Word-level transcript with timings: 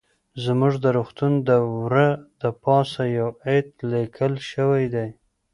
زموږ 0.43 0.73
د 0.83 0.85
روغتون 0.97 1.33
د 1.47 1.49
وره 1.83 2.07
د 2.41 2.43
پاسه 2.63 3.01
يو 3.19 3.29
ايت 3.49 3.67
ليکل 3.91 4.33
شوى 4.51 4.83
ديه. 4.93 5.07